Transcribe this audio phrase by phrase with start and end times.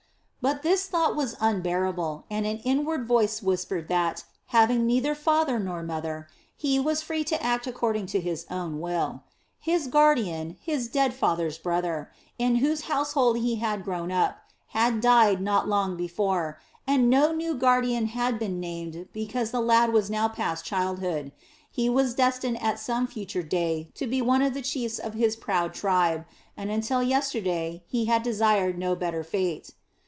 [0.43, 5.83] But this thought was unbearable and an inward voice whispered that, having neither father nor
[5.83, 6.27] mother,
[6.57, 9.21] he was free to act according to his own will.
[9.59, 12.09] His guardian, his dead father's brother,
[12.39, 17.53] in whose household he had grown up, had died not long before, and no new
[17.53, 21.31] guardian had been named because the lad was now past childhood.
[21.69, 25.35] He was destined at some future day to be one of the chiefs of his
[25.35, 26.25] proud tribe
[26.57, 29.73] and until yesterday he had desired no better fate.